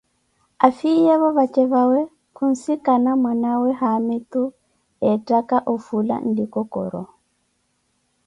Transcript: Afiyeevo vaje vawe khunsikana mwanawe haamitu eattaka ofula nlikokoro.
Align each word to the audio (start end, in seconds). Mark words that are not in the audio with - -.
Afiyeevo 0.67 1.27
vaje 1.37 1.63
vawe 1.73 1.99
khunsikana 2.35 3.11
mwanawe 3.21 3.69
haamitu 3.79 4.43
eattaka 5.07 5.57
ofula 5.73 6.15
nlikokoro. 6.25 7.01